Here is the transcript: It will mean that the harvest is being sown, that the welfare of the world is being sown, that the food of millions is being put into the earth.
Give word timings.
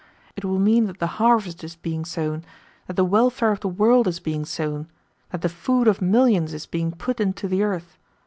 It 0.35 0.43
will 0.43 0.57
mean 0.57 0.87
that 0.87 0.97
the 0.97 1.05
harvest 1.21 1.63
is 1.63 1.75
being 1.75 2.05
sown, 2.05 2.43
that 2.87 2.95
the 2.95 3.05
welfare 3.05 3.51
of 3.51 3.59
the 3.59 3.67
world 3.67 4.07
is 4.07 4.19
being 4.19 4.45
sown, 4.45 4.87
that 5.29 5.41
the 5.43 5.47
food 5.47 5.87
of 5.87 6.01
millions 6.01 6.55
is 6.55 6.65
being 6.65 6.91
put 6.91 7.19
into 7.19 7.47
the 7.47 7.61
earth. 7.61 7.99